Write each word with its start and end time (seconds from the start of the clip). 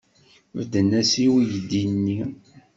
Bedden-as 0.57 1.11
i 1.23 1.25
uydi-nni? 1.35 2.19